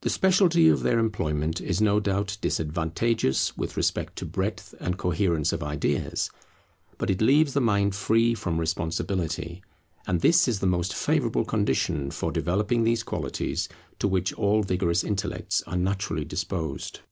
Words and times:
The 0.00 0.10
speciality 0.10 0.68
of 0.68 0.82
their 0.82 0.98
employment 0.98 1.60
is 1.60 1.80
no 1.80 2.00
doubt 2.00 2.36
disadvantageous 2.40 3.56
with 3.56 3.76
respect 3.76 4.16
to 4.16 4.26
breadth 4.26 4.74
and 4.80 4.98
coherence 4.98 5.52
of 5.52 5.62
ideas. 5.62 6.32
But 6.98 7.10
it 7.10 7.20
leaves 7.22 7.52
the 7.52 7.60
mind 7.60 7.94
free 7.94 8.34
from 8.34 8.58
responsibility, 8.58 9.62
and 10.04 10.20
this 10.20 10.48
is 10.48 10.58
the 10.58 10.66
most 10.66 10.92
favourable 10.94 11.44
condition 11.44 12.10
for 12.10 12.32
developing 12.32 12.82
these 12.82 13.04
qualities 13.04 13.68
to 14.00 14.08
which 14.08 14.32
all 14.32 14.64
vigorous 14.64 15.04
intellects 15.04 15.62
are 15.68 15.76
naturally 15.76 16.24
disposed. 16.24 17.02